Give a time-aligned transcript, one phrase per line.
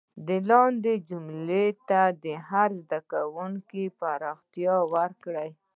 [0.49, 5.49] لاندې جملو ته دې هر زده کوونکی پراختیا ورکړي.